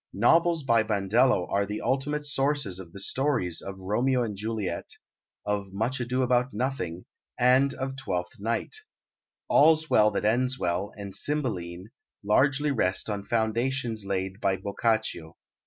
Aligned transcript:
Novels 0.13 0.63
by 0.63 0.81
Bandello 0.81 1.45
are 1.51 1.63
the 1.67 1.79
ultimate 1.81 2.25
sources 2.25 2.79
of 2.79 2.91
the 2.91 2.99
stories 2.99 3.61
of 3.61 3.77
Romeo 3.77 4.23
and 4.23 4.35
Juliet, 4.35 4.89
of 5.45 5.71
Much 5.73 5.99
Ado 5.99 6.23
about 6.23 6.55
Nothing, 6.55 7.05
and 7.37 7.71
of 7.75 7.95
Twelfth 7.97 8.39
Night. 8.39 8.77
All's 9.47 9.91
Well 9.91 10.09
that 10.09 10.25
Ends 10.25 10.57
Well 10.57 10.91
and 10.97 11.15
Cymbeline 11.15 11.91
largely 12.23 12.71
rest 12.71 13.11
on 13.11 13.21
foundations 13.25 14.03
laid 14.03 14.39
by 14.41 14.57
Boccaccio. 14.57 15.37